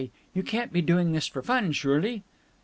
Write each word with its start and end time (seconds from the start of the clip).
You 0.33 0.41
can't 0.41 0.73
be 0.73 0.81
doing 0.81 1.11
this 1.11 1.27
for 1.27 1.43
fun, 1.43 1.73
surely?" 1.73 2.23